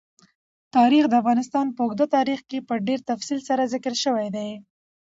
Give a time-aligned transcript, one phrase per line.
[0.75, 4.49] تاریخ د افغانستان په اوږده تاریخ کې په ډېر تفصیل سره ذکر شوی دی.